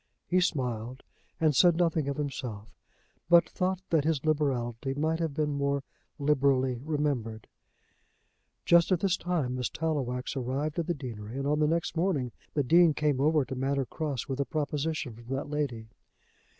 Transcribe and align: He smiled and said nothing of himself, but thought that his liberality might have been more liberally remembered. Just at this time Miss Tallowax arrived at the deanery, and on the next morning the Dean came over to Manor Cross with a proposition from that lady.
He 0.25 0.41
smiled 0.41 1.03
and 1.39 1.55
said 1.55 1.75
nothing 1.75 2.07
of 2.09 2.17
himself, 2.17 2.73
but 3.29 3.47
thought 3.47 3.83
that 3.91 4.03
his 4.03 4.25
liberality 4.25 4.95
might 4.95 5.19
have 5.19 5.35
been 5.35 5.51
more 5.53 5.83
liberally 6.17 6.79
remembered. 6.83 7.45
Just 8.65 8.91
at 8.91 9.01
this 9.01 9.15
time 9.15 9.53
Miss 9.53 9.69
Tallowax 9.69 10.35
arrived 10.35 10.79
at 10.79 10.87
the 10.87 10.95
deanery, 10.95 11.37
and 11.37 11.45
on 11.45 11.59
the 11.59 11.67
next 11.67 11.95
morning 11.95 12.31
the 12.55 12.63
Dean 12.63 12.95
came 12.95 13.21
over 13.21 13.45
to 13.45 13.53
Manor 13.53 13.85
Cross 13.85 14.27
with 14.27 14.39
a 14.39 14.43
proposition 14.45 15.13
from 15.13 15.27
that 15.35 15.51
lady. 15.51 15.89